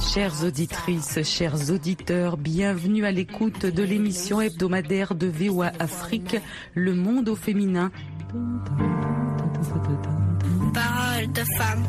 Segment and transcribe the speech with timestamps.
[0.00, 6.36] Chères auditrices, chers auditeurs, bienvenue à l'écoute de l'émission hebdomadaire de VOA Afrique,
[6.74, 7.90] Le Monde au féminin.
[10.72, 11.84] Parole de femme.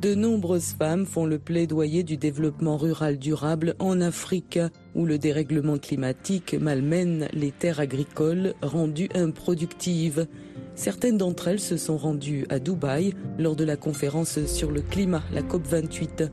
[0.00, 4.58] De nombreuses femmes font le plaidoyer du développement rural durable en Afrique,
[4.94, 10.26] où le dérèglement climatique malmène les terres agricoles rendues improductives.
[10.74, 15.22] Certaines d'entre elles se sont rendues à Dubaï lors de la conférence sur le climat,
[15.32, 16.30] la COP28.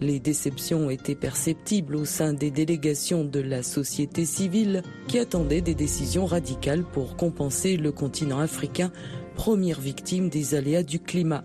[0.00, 5.74] Les déceptions été perceptibles au sein des délégations de la société civile qui attendaient des
[5.74, 8.92] décisions radicales pour compenser le continent africain,
[9.34, 11.44] première victime des aléas du climat.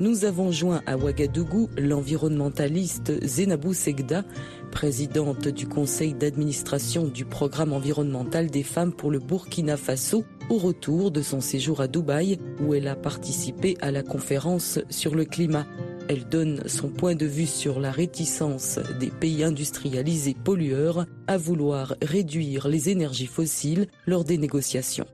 [0.00, 4.24] Nous avons joint à Ouagadougou l'environnementaliste Zenabou Segda,
[4.70, 11.10] présidente du conseil d'administration du programme environnemental des femmes pour le Burkina Faso, au retour
[11.10, 15.66] de son séjour à Dubaï, où elle a participé à la conférence sur le climat.
[16.08, 21.94] Elle donne son point de vue sur la réticence des pays industrialisés pollueurs à vouloir
[22.02, 25.06] réduire les énergies fossiles lors des négociations.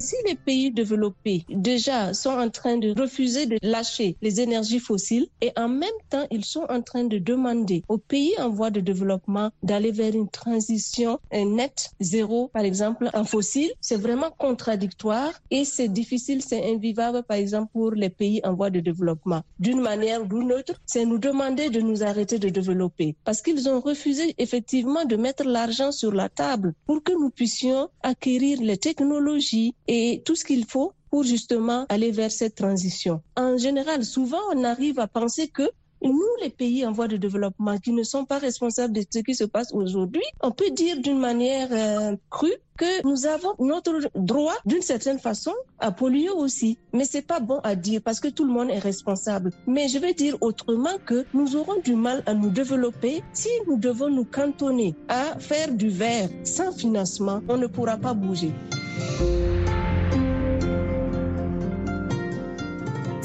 [0.00, 5.26] Si les pays développés déjà sont en train de refuser de lâcher les énergies fossiles
[5.40, 8.78] et en même temps ils sont en train de demander aux pays en voie de
[8.78, 15.64] développement d'aller vers une transition nette zéro par exemple en fossiles, c'est vraiment contradictoire et
[15.64, 19.42] c'est difficile, c'est invivable par exemple pour les pays en voie de développement.
[19.58, 23.68] D'une manière ou d'une autre, c'est nous demander de nous arrêter de développer parce qu'ils
[23.68, 28.76] ont refusé effectivement de mettre l'argent sur la table pour que nous puissions acquérir les
[28.76, 33.22] technologies et tout ce qu'il faut pour justement aller vers cette transition.
[33.36, 35.68] En général, souvent, on arrive à penser que
[36.02, 39.34] nous, les pays en voie de développement qui ne sont pas responsables de ce qui
[39.34, 44.54] se passe aujourd'hui, on peut dire d'une manière euh, crue que nous avons notre droit,
[44.64, 46.78] d'une certaine façon, à polluer aussi.
[46.92, 49.50] Mais c'est pas bon à dire parce que tout le monde est responsable.
[49.66, 53.76] Mais je vais dire autrement que nous aurons du mal à nous développer si nous
[53.76, 57.40] devons nous cantonner à faire du verre sans financement.
[57.48, 58.52] On ne pourra pas bouger.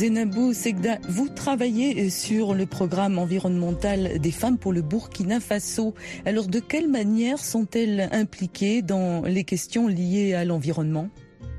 [0.03, 5.93] Zenabou Segda, vous travaillez sur le programme environnemental des femmes pour le Burkina Faso.
[6.25, 11.07] Alors de quelle manière sont-elles impliquées dans les questions liées à l'environnement?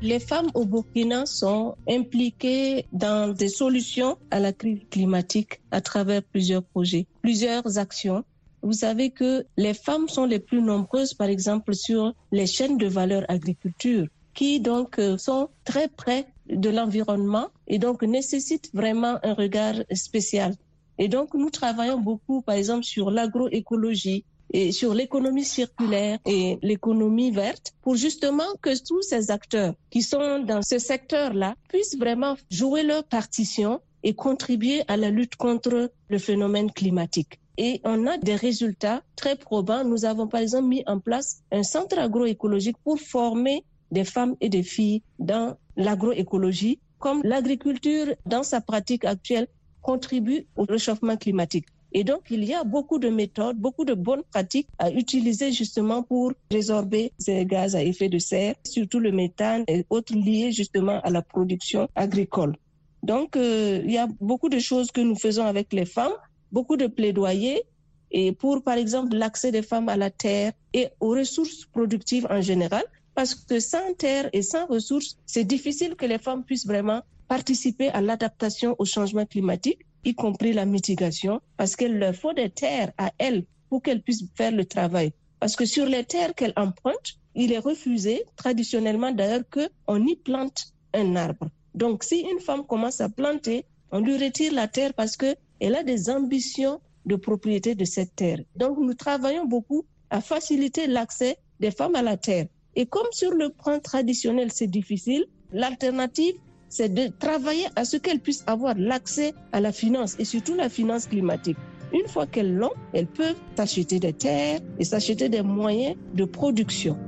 [0.03, 6.23] Les femmes au Burkina sont impliquées dans des solutions à la crise climatique à travers
[6.23, 8.25] plusieurs projets, plusieurs actions.
[8.61, 12.89] Vous savez que les femmes sont les plus nombreuses, par exemple, sur les chaînes de
[12.89, 19.75] valeur agriculture, qui donc sont très près de l'environnement et donc nécessitent vraiment un regard
[19.93, 20.55] spécial.
[20.99, 27.31] Et donc, nous travaillons beaucoup, par exemple, sur l'agroécologie et sur l'économie circulaire et l'économie
[27.31, 32.85] verte pour justement que tous ces acteurs qui sont dans ce secteur-là puissent vraiment jouer
[32.85, 37.41] leur partition et contribuer à la lutte contre le phénomène climatique.
[37.57, 39.85] Et on a des résultats très probants.
[39.85, 44.49] Nous avons par exemple mis en place un centre agroécologique pour former des femmes et
[44.49, 49.49] des filles dans l'agroécologie, comme l'agriculture dans sa pratique actuelle
[49.83, 51.67] contribue au réchauffement climatique.
[51.97, 56.03] Et donc, il y a beaucoup de méthodes, beaucoup de bonnes pratiques à utiliser justement
[56.03, 61.01] pour résorber ces gaz à effet de serre, surtout le méthane et autres liés justement
[61.03, 62.57] à la production agricole.
[63.05, 66.15] Donc, euh, il y a beaucoup de choses que nous faisons avec les femmes,
[66.51, 67.63] beaucoup de plaidoyers
[68.11, 72.41] et pour, par exemple, l'accès des femmes à la terre et aux ressources productives en
[72.41, 77.03] général, parce que sans terre et sans ressources, c'est difficile que les femmes puissent vraiment
[77.29, 82.51] participer à l'adaptation au changement climatique, y compris la mitigation, parce qu'il leur faut des
[82.51, 85.13] terres à elles pour qu'elles puissent faire le travail.
[85.41, 90.73] Parce que sur les terres qu'elles empruntent, il est refusé, traditionnellement d'ailleurs, qu'on y plante
[90.93, 91.49] un arbre.
[91.75, 95.83] Donc si une femme commence à planter, on lui retire la terre parce qu'elle a
[95.83, 98.41] des ambitions de propriété de cette terre.
[98.57, 102.47] Donc nous travaillons beaucoup à faciliter l'accès des femmes à la terre.
[102.77, 106.35] Et comme sur le plan traditionnel, c'est difficile, l'alternative,
[106.69, 110.69] c'est de travailler à ce qu'elles puissent avoir l'accès à la finance et surtout la
[110.69, 111.57] finance climatique.
[111.93, 116.99] Une fois qu'elles l'ont, elles peuvent s'acheter des terres et s'acheter des moyens de production.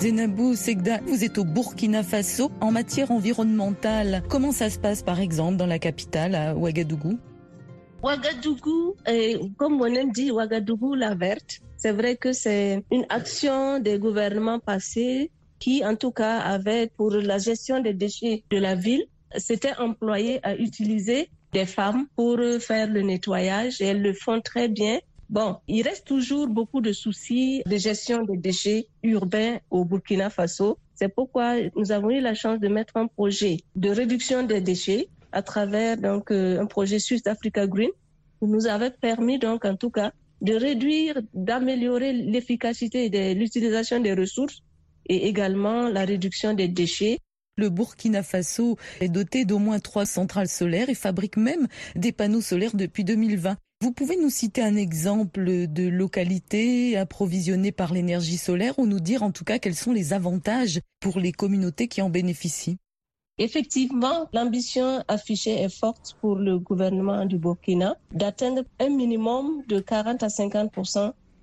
[0.00, 4.24] Zenabou Segda, vous êtes au Burkina Faso en matière environnementale.
[4.28, 7.20] Comment ça se passe par exemple dans la capitale, à Ouagadougou?
[8.02, 8.96] Ouagadougou,
[9.56, 15.30] comme mon dit, Ouagadougou la verte, c'est vrai que c'est une action des gouvernements passés
[15.60, 19.04] qui, en tout cas, avait pour la gestion des déchets de la ville,
[19.36, 24.68] s'était employé à utiliser des femmes pour faire le nettoyage et elles le font très
[24.68, 24.98] bien.
[25.30, 30.76] Bon, il reste toujours beaucoup de soucis de gestion des déchets urbains au Burkina Faso.
[30.94, 35.08] C'est pourquoi nous avons eu la chance de mettre un projet de réduction des déchets
[35.32, 37.90] à travers donc euh, un projet Sud Africa Green
[38.40, 44.12] qui nous avait permis donc en tout cas de réduire, d'améliorer l'efficacité de l'utilisation des
[44.12, 44.62] ressources
[45.06, 47.18] et également la réduction des déchets.
[47.56, 52.40] Le Burkina Faso est doté d'au moins trois centrales solaires et fabrique même des panneaux
[52.40, 53.56] solaires depuis 2020.
[53.82, 59.22] Vous pouvez nous citer un exemple de localité approvisionnée par l'énergie solaire ou nous dire
[59.22, 62.78] en tout cas quels sont les avantages pour les communautés qui en bénéficient?
[63.38, 70.22] Effectivement, l'ambition affichée est forte pour le gouvernement du Burkina d'atteindre un minimum de 40
[70.22, 70.70] à 50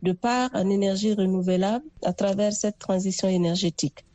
[0.03, 4.05] de part en énergie renouvelable à travers cette transition énergétique.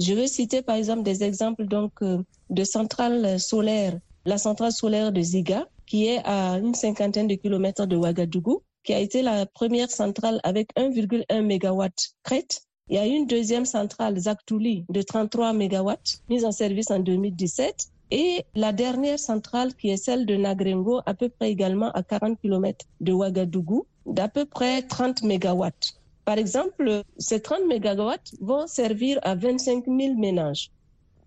[0.00, 3.98] Je veux citer par exemple des exemples donc euh, de centrales solaires.
[4.24, 8.92] La centrale solaire de Ziga, qui est à une cinquantaine de kilomètres de Ouagadougou, qui
[8.92, 11.86] a été la première centrale avec 1,1 MW
[12.22, 15.92] crête il y a une deuxième centrale, Zaktouli, de 33 MW,
[16.28, 17.86] mise en service en 2017.
[18.10, 22.40] Et la dernière centrale, qui est celle de Nagrengo, à peu près également à 40
[22.40, 25.68] km de Ouagadougou, d'à peu près 30 MW.
[26.24, 30.72] Par exemple, ces 30 MW vont servir à 25 000 ménages.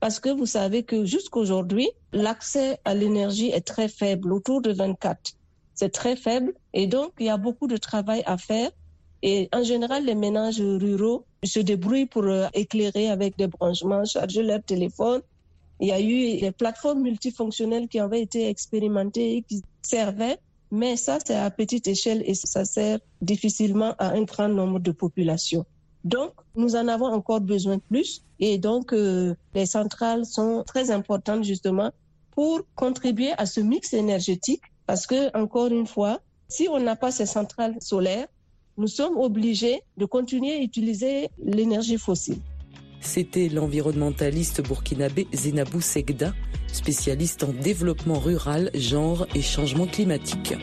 [0.01, 5.31] Parce que vous savez que jusqu'aujourd'hui, l'accès à l'énergie est très faible, autour de 24.
[5.75, 8.69] C'est très faible et donc il y a beaucoup de travail à faire
[9.25, 14.43] et en général, les ménages ruraux se débrouillent pour euh, éclairer avec des branchements, charger
[14.43, 15.21] leur téléphone.
[15.79, 20.37] Il y a eu des plateformes multifonctionnelles qui avaient été expérimentées et qui servaient,
[20.71, 24.91] mais ça, c'est à petite échelle et ça sert difficilement à un grand nombre de
[24.91, 25.65] populations.
[26.03, 31.45] Donc, nous en avons encore besoin plus et donc euh, les centrales sont très importantes
[31.45, 31.91] justement
[32.31, 37.11] pour contribuer à ce mix énergétique parce que, encore une fois, si on n'a pas
[37.11, 38.27] ces centrales solaires,
[38.77, 42.39] nous sommes obligés de continuer à utiliser l'énergie fossile.
[43.01, 46.33] C'était l'environnementaliste burkinabé Zenabou Segda,
[46.67, 50.53] spécialiste en développement rural, genre et changement climatique.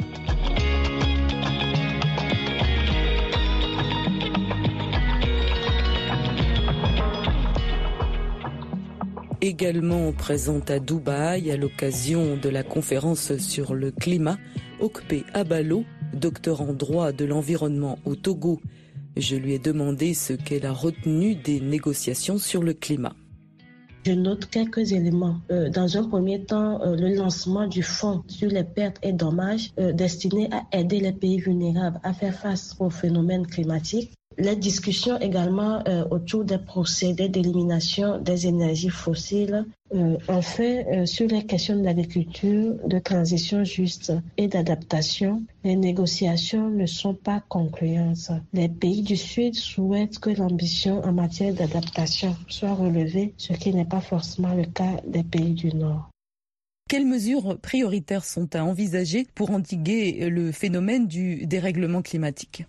[9.43, 14.39] Également présente à Dubaï à l'occasion de la conférence sur le climat,
[14.81, 15.85] Okpe Abalo,
[16.15, 18.61] docteur en droit de l'environnement au Togo.
[19.17, 23.15] Je lui ai demandé ce qu'elle a retenu des négociations sur le climat.
[24.07, 25.41] Je note quelques éléments.
[25.51, 29.73] Euh, dans un premier temps, euh, le lancement du fonds sur les pertes et dommages
[29.79, 35.19] euh, destiné à aider les pays vulnérables à faire face aux phénomènes climatiques les discussions
[35.19, 39.67] également euh, autour des procédés d'élimination des énergies fossiles.
[39.95, 46.71] Euh, enfin, euh, sur les questions de l'agriculture, de transition juste et d'adaptation, les négociations
[46.71, 48.31] ne sont pas concluantes.
[48.53, 53.85] Les pays du Sud souhaitent que l'ambition en matière d'adaptation soit relevée, ce qui n'est
[53.85, 56.09] pas forcément le cas des pays du Nord.
[56.89, 62.65] Quelles mesures prioritaires sont à envisager pour endiguer le phénomène du dérèglement climatique?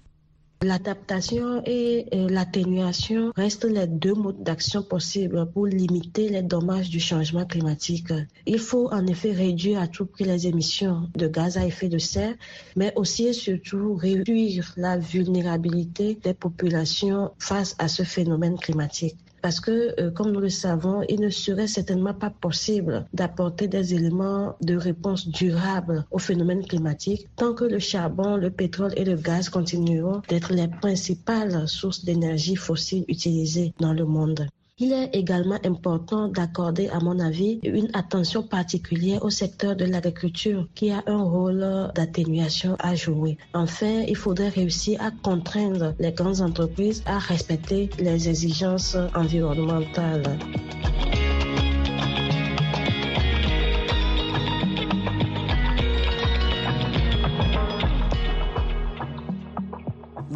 [0.64, 7.46] L'adaptation et l'atténuation restent les deux modes d'action possibles pour limiter les dommages du changement
[7.46, 8.14] climatique.
[8.46, 11.98] Il faut en effet réduire à tout prix les émissions de gaz à effet de
[11.98, 12.36] serre,
[12.76, 19.60] mais aussi et surtout réduire la vulnérabilité des populations face à ce phénomène climatique parce
[19.60, 24.56] que, euh, comme nous le savons, il ne serait certainement pas possible d'apporter des éléments
[24.62, 29.50] de réponse durable au phénomène climatique tant que le charbon, le pétrole et le gaz
[29.50, 34.48] continueront d'être les principales sources d'énergie fossile utilisées dans le monde.
[34.78, 40.68] Il est également important d'accorder, à mon avis, une attention particulière au secteur de l'agriculture
[40.74, 43.38] qui a un rôle d'atténuation à jouer.
[43.54, 50.40] Enfin, il faudrait réussir à contraindre les grandes entreprises à respecter les exigences environnementales.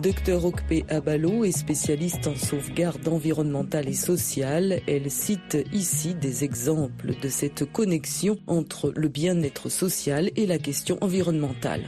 [0.06, 4.82] Docteur Okpe Abalo est spécialiste en sauvegarde environnementale et sociale.
[4.88, 11.00] Elle cite ici des exemples de cette connexion entre le bien-être social et la question
[11.02, 11.86] environnementale.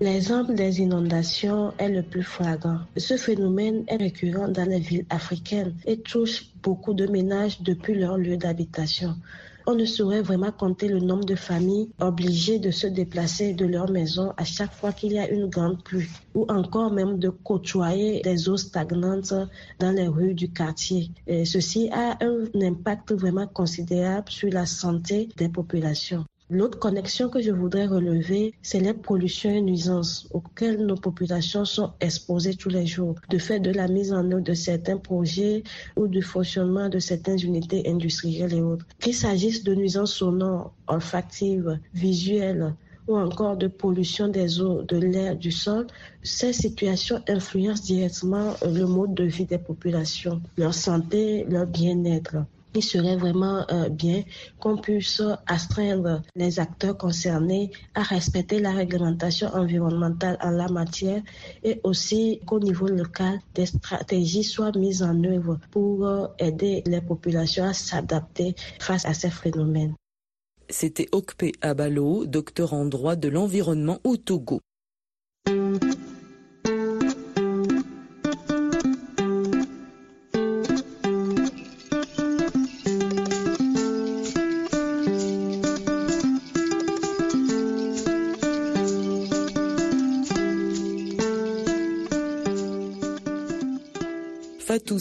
[0.00, 2.80] L'exemple des inondations est le plus flagrant.
[2.98, 8.18] Ce phénomène est récurrent dans les villes africaines et touche beaucoup de ménages depuis leur
[8.18, 9.16] lieu d'habitation.
[9.66, 13.90] On ne saurait vraiment compter le nombre de familles obligées de se déplacer de leur
[13.90, 18.20] maison à chaque fois qu'il y a une grande pluie ou encore même de côtoyer
[18.20, 19.32] des eaux stagnantes
[19.78, 21.10] dans les rues du quartier.
[21.26, 26.26] Et ceci a un impact vraiment considérable sur la santé des populations.
[26.50, 31.94] L'autre connexion que je voudrais relever, c'est les pollutions et nuisances auxquelles nos populations sont
[32.00, 35.62] exposées tous les jours, de fait de la mise en œuvre de certains projets
[35.96, 38.86] ou du fonctionnement de certaines unités industrielles et autres.
[39.00, 42.74] Qu'il s'agisse de nuisances sonores, olfactives, visuelles,
[43.08, 45.86] ou encore de pollution des eaux, de l'air, du sol,
[46.22, 52.36] ces situations influencent directement le mode de vie des populations, leur santé, leur bien-être
[52.74, 54.22] il serait vraiment euh, bien
[54.58, 61.22] qu'on puisse astreindre les acteurs concernés à respecter la réglementation environnementale en la matière
[61.62, 67.00] et aussi qu'au niveau local, des stratégies soient mises en œuvre pour euh, aider les
[67.00, 69.94] populations à s'adapter face à ces phénomènes.
[70.68, 74.60] C'était Okpe Abalo, docteur en droit de l'environnement au Togo.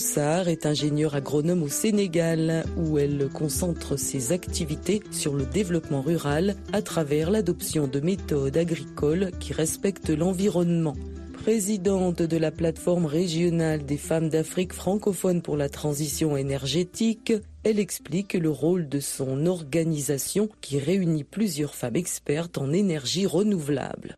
[0.05, 6.81] Est ingénieure agronome au Sénégal où elle concentre ses activités sur le développement rural à
[6.81, 10.95] travers l'adoption de méthodes agricoles qui respectent l'environnement.
[11.41, 17.33] Présidente de la plateforme régionale des femmes d'Afrique francophone pour la transition énergétique,
[17.63, 24.17] elle explique le rôle de son organisation qui réunit plusieurs femmes expertes en énergie renouvelable.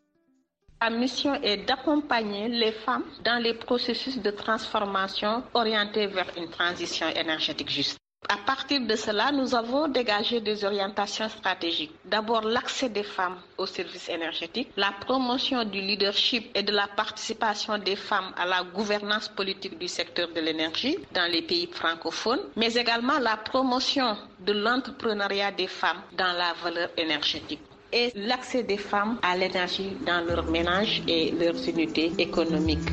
[0.81, 7.07] La mission est d'accompagner les femmes dans les processus de transformation orientés vers une transition
[7.09, 7.97] énergétique juste.
[8.27, 11.93] À partir de cela, nous avons dégagé des orientations stratégiques.
[12.03, 17.77] D'abord, l'accès des femmes aux services énergétiques, la promotion du leadership et de la participation
[17.77, 22.73] des femmes à la gouvernance politique du secteur de l'énergie dans les pays francophones, mais
[22.73, 27.61] également la promotion de l'entrepreneuriat des femmes dans la valeur énergétique
[27.95, 32.91] et l'accès des femmes à l'énergie dans leur ménage et leurs unités économiques.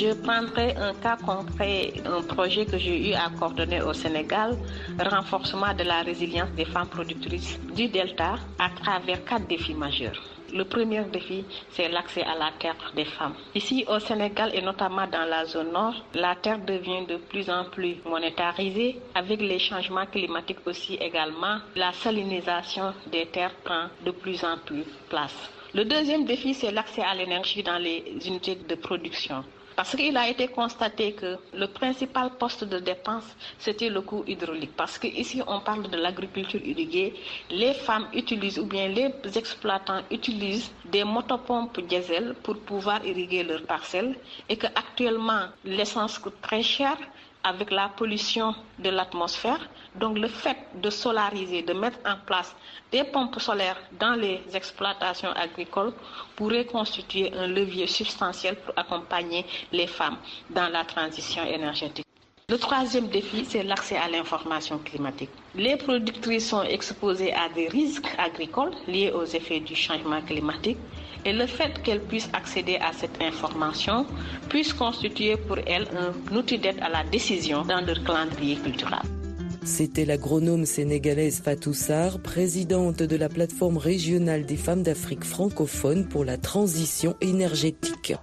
[0.00, 4.56] Je prendrai un cas concret, un projet que j'ai eu à coordonner au Sénégal,
[4.96, 10.22] renforcement de la résilience des femmes productrices du Delta à travers quatre défis majeurs.
[10.54, 13.34] Le premier défi, c'est l'accès à la terre des femmes.
[13.56, 17.64] Ici au Sénégal et notamment dans la zone nord, la terre devient de plus en
[17.64, 19.00] plus monétarisée.
[19.16, 24.84] Avec les changements climatiques aussi également, la salinisation des terres prend de plus en plus
[25.08, 25.34] place.
[25.74, 29.42] Le deuxième défi, c'est l'accès à l'énergie dans les unités de production.
[29.78, 33.22] Parce qu'il a été constaté que le principal poste de dépense,
[33.60, 34.74] c'était le coût hydraulique.
[34.76, 37.14] Parce qu'ici, on parle de l'agriculture irriguée.
[37.48, 43.62] Les femmes utilisent, ou bien les exploitants utilisent des motopompes diesel pour pouvoir irriguer leurs
[43.62, 44.16] parcelles.
[44.48, 46.96] Et qu'actuellement, l'essence coûte très cher
[47.48, 49.62] avec la pollution de l'atmosphère.
[49.94, 52.54] Donc le fait de solariser, de mettre en place
[52.92, 55.92] des pompes solaires dans les exploitations agricoles
[56.36, 60.18] pourrait constituer un levier substantiel pour accompagner les femmes
[60.50, 62.04] dans la transition énergétique.
[62.50, 65.28] Le troisième défi, c'est l'accès à l'information climatique.
[65.54, 70.78] Les productrices sont exposées à des risques agricoles liés aux effets du changement climatique
[71.24, 74.06] et le fait qu'elles puissent accéder à cette information
[74.48, 79.00] puisse constituer pour elles un outil d'aide à la décision dans leur calendrier culturel.
[79.64, 86.24] C'était l'agronome sénégalaise Fatou Sarr, présidente de la plateforme régionale des femmes d'Afrique francophone pour
[86.24, 88.14] la transition énergétique.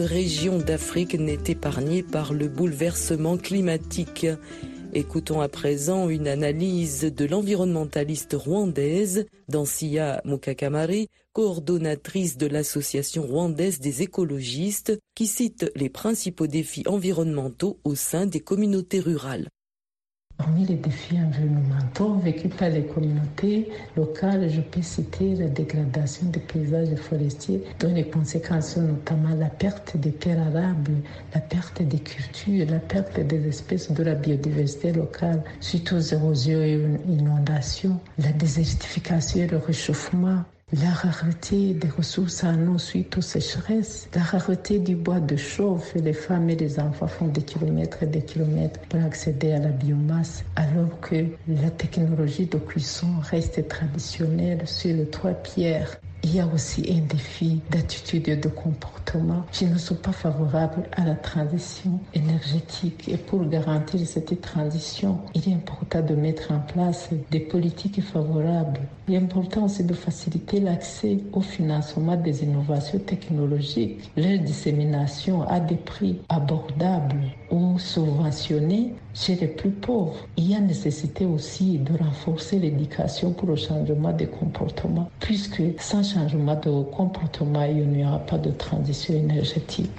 [0.00, 4.26] Région d'Afrique n'est épargnée par le bouleversement climatique.
[4.92, 14.02] Écoutons à présent une analyse de l'environnementaliste rwandaise Dansia Mukakamari, coordonnatrice de l'Association rwandaise des
[14.02, 19.48] écologistes, qui cite les principaux défis environnementaux au sein des communautés rurales.
[20.40, 26.40] Parmi les défis environnementaux vécus par les communautés locales, je peux citer la dégradation des
[26.40, 30.94] paysages forestiers, dont les conséquences sont notamment la perte des terres arables,
[31.34, 36.62] la perte des cultures, la perte des espèces de la biodiversité locale suite aux érosions
[36.62, 43.22] et inondations, la désertification et le réchauffement, la rareté des ressources en eau suite aux
[43.22, 45.94] sécheresses, la rareté du bois de chauffe.
[45.94, 49.70] Les femmes et les enfants font des kilomètres et des kilomètres pour accéder à la
[49.70, 55.96] biomasse, alors que la technologie de cuisson reste traditionnelle sur les trois pierres.
[56.22, 60.82] Il y a aussi un défi d'attitude et de comportement qui ne sont pas favorables
[60.96, 63.08] à la transition énergétique.
[63.08, 68.80] Et pour garantir cette transition, il est important de mettre en place des politiques favorables.
[69.08, 75.58] Il est important aussi de faciliter l'accès au financement des innovations technologiques, leur dissémination à
[75.58, 80.26] des prix abordables ou subventionnés chez les plus pauvres.
[80.36, 86.02] Il y a nécessité aussi de renforcer l'éducation pour le changement des comportements, puisque sans
[86.02, 89.90] changement de comportement, il n'y aura pas de transition énergétique.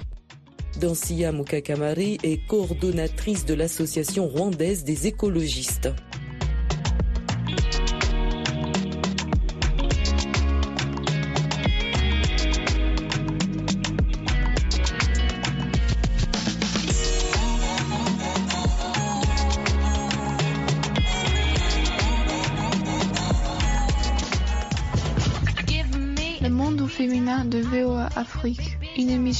[0.80, 5.90] Dansia Mukakamari est coordonnatrice de l'association rwandaise des écologistes.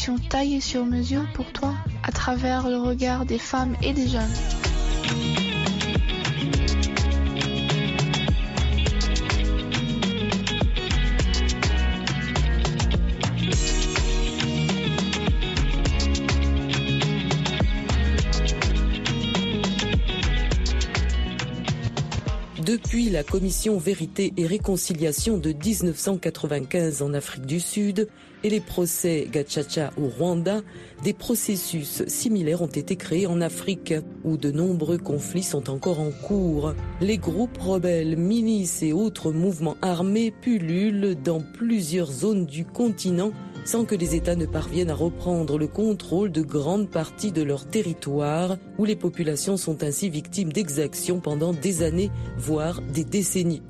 [0.03, 5.42] Émission taillée sur mesure pour toi à travers le regard des femmes et des jeunes.
[22.73, 28.09] Depuis la commission Vérité et Réconciliation de 1995 en Afrique du Sud
[28.45, 30.62] et les procès Gachacha au Rwanda,
[31.05, 33.93] des processus similaires ont été créés en Afrique
[34.25, 36.73] où de nombreux conflits sont encore en cours.
[37.02, 43.33] Les groupes rebelles, milices et autres mouvements armés pullulent dans plusieurs zones du continent
[43.64, 47.66] sans que les États ne parviennent à reprendre le contrôle de grandes parties de leur
[47.66, 53.62] territoire, où les populations sont ainsi victimes d'exactions pendant des années, voire des décennies.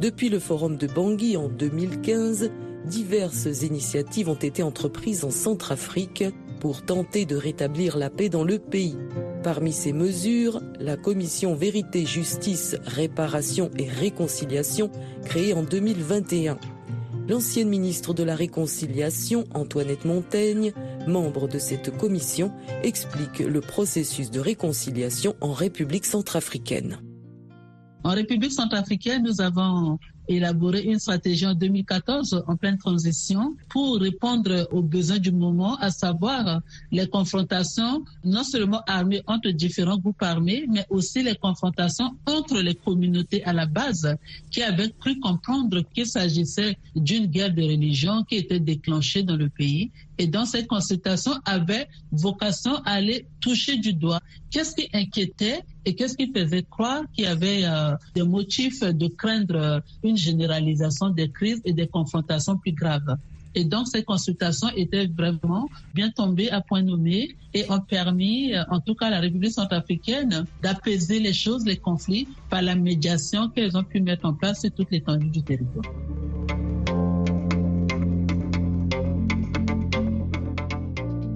[0.00, 2.50] Depuis le forum de Bangui en 2015,
[2.86, 6.24] diverses initiatives ont été entreprises en Centrafrique
[6.60, 8.96] pour tenter de rétablir la paix dans le pays.
[9.42, 14.90] Parmi ces mesures, la commission Vérité, Justice, Réparation et Réconciliation,
[15.24, 16.58] créée en 2021.
[17.28, 20.72] L'ancienne ministre de la Réconciliation, Antoinette Montaigne,
[21.08, 22.52] membre de cette commission,
[22.84, 27.00] explique le processus de réconciliation en République centrafricaine.
[28.04, 34.68] En République centrafricaine, nous avons élaboré une stratégie en 2014 en pleine transition pour répondre
[34.72, 36.60] aux besoins du moment, à savoir
[36.90, 42.74] les confrontations non seulement armées entre différents groupes armés, mais aussi les confrontations entre les
[42.74, 44.16] communautés à la base
[44.50, 49.48] qui avaient cru comprendre qu'il s'agissait d'une guerre de religion qui était déclenchée dans le
[49.48, 55.62] pays et dans cette consultation avait vocation à aller toucher du doigt qu'est-ce qui inquiétait
[55.84, 61.10] et qu'est-ce qui faisait croire qu'il y avait euh, des motifs de craindre une généralisation
[61.10, 63.16] des crises et des confrontations plus graves?
[63.54, 68.80] Et donc, ces consultations étaient vraiment bien tombées à point nommé et ont permis, en
[68.80, 73.74] tout cas à la République centrafricaine, d'apaiser les choses, les conflits, par la médiation qu'elles
[73.78, 75.86] ont pu mettre en place sur toute l'étendue du territoire.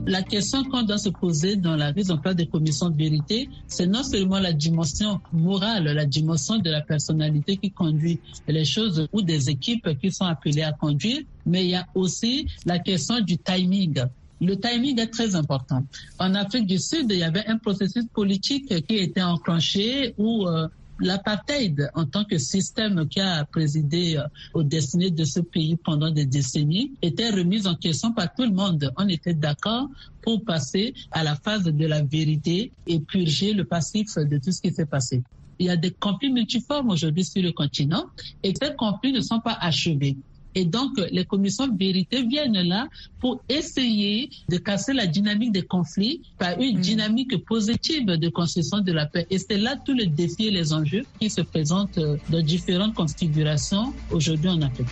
[0.07, 3.49] La question qu'on doit se poser dans la mise en place des commissions de vérité,
[3.69, 9.07] c'est non seulement la dimension morale, la dimension de la personnalité qui conduit les choses
[9.13, 13.21] ou des équipes qui sont appelées à conduire, mais il y a aussi la question
[13.21, 14.03] du timing.
[14.41, 15.85] Le timing est très important.
[16.19, 20.67] En Afrique du Sud, il y avait un processus politique qui était enclenché où euh,
[21.01, 24.23] l'apartheid en tant que système qui a présidé euh,
[24.55, 28.53] aux destinées de ce pays pendant des décennies était remise en question par tout le
[28.53, 28.93] monde.
[28.97, 29.89] On était d'accord
[30.23, 34.61] pour passer à la phase de la vérité et purger le passif de tout ce
[34.61, 35.23] qui s'est passé.
[35.59, 38.07] Il y a des conflits multiformes aujourd'hui sur le continent
[38.43, 40.17] et ces conflits ne sont pas achevés.
[40.55, 42.89] Et donc, les commissions de vérité viennent là
[43.21, 48.93] pour essayer de casser la dynamique des conflits par une dynamique positive de construction de
[48.93, 49.27] la paix.
[49.31, 53.93] Et c'est là tout le défi et les enjeux qui se présentent dans différentes configurations
[54.11, 54.89] aujourd'hui en Afrique.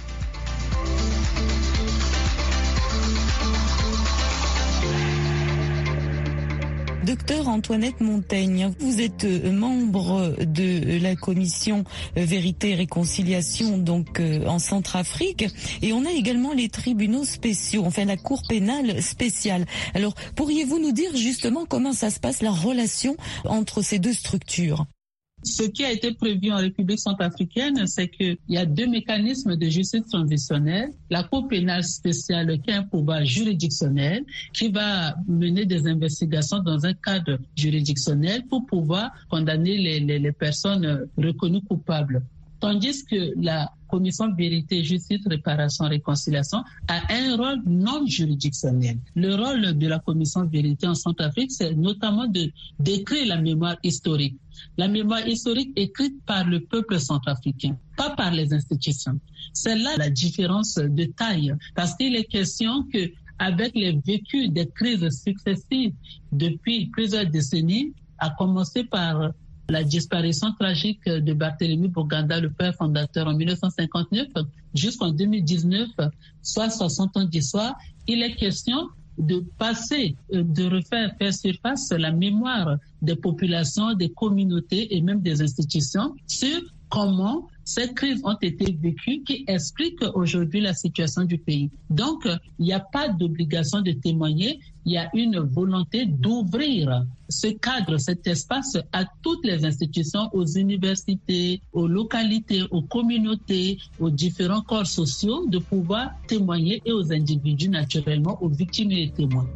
[7.09, 11.85] Docteur Antoinette Montaigne, vous êtes euh, membre de la commission
[12.17, 15.47] Vérité et Réconciliation donc euh, en Centrafrique
[15.81, 19.65] et on a également les tribunaux spéciaux, enfin la Cour pénale spéciale.
[19.95, 23.17] Alors pourriez-vous nous dire justement comment ça se passe la relation
[23.47, 24.85] entre ces deux structures?
[25.43, 29.69] Ce qui a été prévu en République centrafricaine, c'est qu'il y a deux mécanismes de
[29.69, 30.91] justice transitionnelle.
[31.11, 36.85] La Cour pénale spéciale qui a un pouvoir juridictionnel qui va mener des investigations dans
[36.85, 42.23] un cadre juridictionnel pour pouvoir condamner les, les personnes reconnues coupables.
[42.61, 48.99] Tandis que la commission vérité, justice, réparation, réconciliation a un rôle non juridictionnel.
[49.15, 54.37] Le rôle de la commission vérité en Centrafrique, c'est notamment de décrire la mémoire historique.
[54.77, 59.19] La mémoire historique écrite par le peuple centrafricain, pas par les institutions.
[59.53, 64.67] C'est là la différence de taille, parce qu'il est question que avec les vécus des
[64.67, 65.95] crises successives
[66.33, 69.31] depuis plusieurs décennies, à commencer par
[69.69, 74.29] la disparition tragique de Barthélemy Boganda, le père fondateur, en 1959
[74.75, 75.89] jusqu'en 2019,
[76.43, 82.77] soit 60 ans d'histoire, il est question de passer, de refaire faire surface la mémoire
[83.03, 89.23] des populations, des communautés et même des institutions sur comment ces crises ont été vécues
[89.27, 91.71] qui expliquent aujourd'hui la situation du pays.
[91.91, 92.27] Donc,
[92.59, 97.99] il n'y a pas d'obligation de témoigner, il y a une volonté d'ouvrir ce cadre,
[97.99, 104.87] cet espace à toutes les institutions, aux universités, aux localités, aux communautés, aux différents corps
[104.87, 109.47] sociaux de pouvoir témoigner et aux individus naturellement, aux victimes et aux témoins.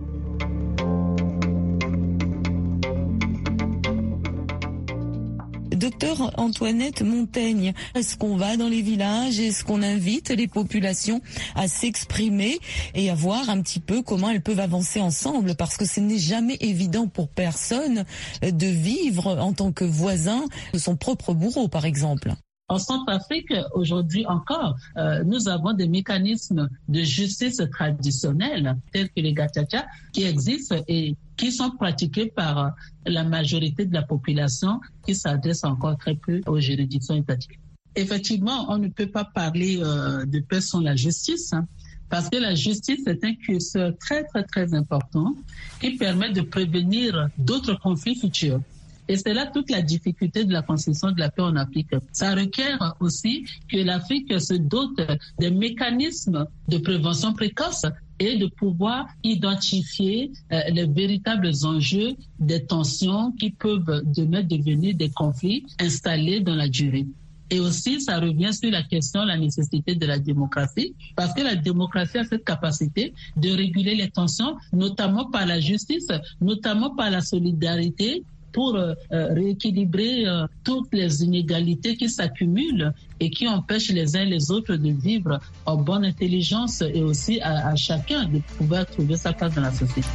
[5.83, 9.41] Docteur Antoinette Montaigne, est-ce qu'on va dans les villages?
[9.41, 11.21] Est-ce qu'on invite les populations
[11.57, 12.61] à s'exprimer
[12.95, 15.57] et à voir un petit peu comment elles peuvent avancer ensemble?
[15.57, 18.05] Parce que ce n'est jamais évident pour personne
[18.43, 22.33] de vivre en tant que voisin de son propre bourreau, par exemple.
[22.69, 29.35] En Centrafrique, aujourd'hui encore, euh, nous avons des mécanismes de justice traditionnels tels que les
[29.35, 35.65] gachacha qui existent et qui sont pratiqués par la majorité de la population qui s'adresse
[35.65, 37.59] encore très peu aux juridictions étatiques?
[37.95, 41.53] Effectivement, on ne peut pas parler euh, de paix sans la justice.
[41.53, 41.67] Hein,
[42.13, 45.35] parce que la justice est un curseur très, très, très important
[45.81, 48.61] qui permet de prévenir d'autres conflits futurs.
[49.09, 51.91] Et c'est là toute la difficulté de la construction de la paix en Afrique.
[52.13, 55.01] Ça requiert aussi que l'Afrique se dote
[55.39, 57.85] des mécanismes de prévention précoce
[58.19, 65.11] et de pouvoir identifier euh, les véritables enjeux des tensions qui peuvent demain devenir des
[65.11, 67.07] conflits installés dans la durée.
[67.51, 71.55] Et aussi, ça revient sur la question, la nécessité de la démocratie, parce que la
[71.55, 76.09] démocratie a cette capacité de réguler les tensions, notamment par la justice,
[76.41, 83.31] notamment par la solidarité, pour euh, euh, rééquilibrer euh, toutes les inégalités qui s'accumulent et
[83.31, 87.77] qui empêchent les uns les autres de vivre en bonne intelligence et aussi à, à
[87.77, 90.09] chacun de pouvoir trouver sa place dans la société.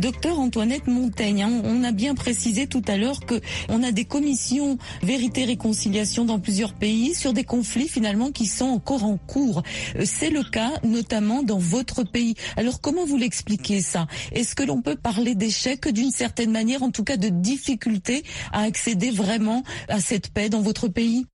[0.00, 4.06] Docteur Antoinette Montaigne, hein, on a bien précisé tout à l'heure que on a des
[4.06, 9.62] commissions vérité réconciliation dans plusieurs pays sur des conflits finalement qui sont encore en cours.
[9.96, 12.34] Euh, c'est le cas notamment dans votre pays.
[12.56, 14.06] Alors comment vous l'expliquez ça?
[14.32, 18.62] Est-ce que l'on peut parler d'échec d'une certaine manière, en tout cas de difficulté à
[18.62, 21.26] accéder vraiment à cette paix dans votre pays?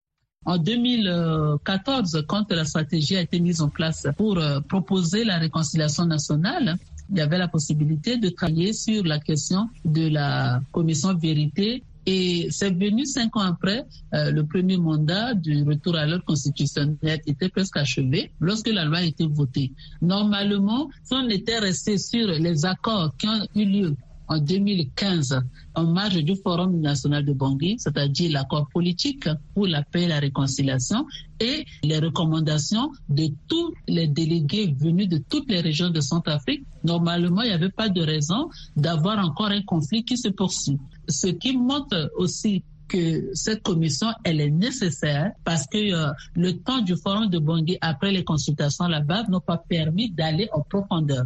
[0.44, 6.06] En 2014, quand la stratégie a été mise en place pour euh, proposer la réconciliation
[6.06, 6.76] nationale,
[7.10, 12.46] il y avait la possibilité de travailler sur la question de la commission vérité et
[12.50, 17.48] c'est venu cinq ans après, euh, le premier mandat du retour à l'ordre constitutionnel était
[17.48, 19.72] presque achevé lorsque la loi a été votée.
[20.00, 23.96] Normalement, si on était resté sur les accords qui ont eu lieu
[24.28, 25.40] en 2015
[25.74, 30.18] en marge du Forum national de Bangui, c'est-à-dire l'accord politique pour la paix et la
[30.18, 31.06] réconciliation
[31.40, 36.64] et les recommandations de tous les délégués venus de toutes les régions de Centrafrique.
[36.84, 40.78] Normalement, il n'y avait pas de raison d'avoir encore un conflit qui se poursuit.
[41.08, 46.80] Ce qui montre aussi que cette commission, elle est nécessaire parce que euh, le temps
[46.80, 51.24] du forum de Bangui après les consultations là-bas n'a pas permis d'aller en profondeur.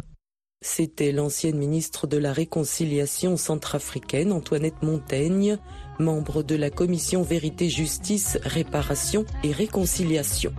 [0.63, 5.57] C'était l'ancienne ministre de la Réconciliation centrafricaine, Antoinette Montaigne,
[5.97, 10.53] membre de la commission Vérité, Justice, Réparation et Réconciliation.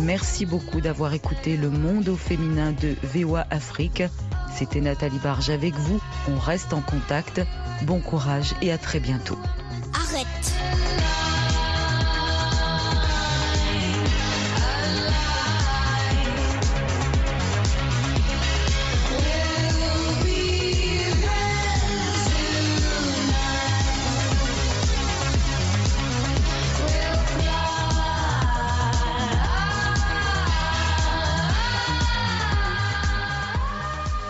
[0.00, 4.04] Merci beaucoup d'avoir écouté le monde au féminin de VOA Afrique.
[4.58, 6.00] C'était Nathalie Barge avec vous.
[6.28, 7.40] On reste en contact.
[7.82, 9.38] Bon courage et à très bientôt.